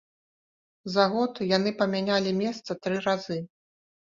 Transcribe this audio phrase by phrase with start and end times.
[0.93, 3.39] За год яны памянялі месца тры разы.